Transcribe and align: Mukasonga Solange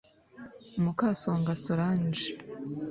Mukasonga 0.83 1.53
Solange 1.63 2.25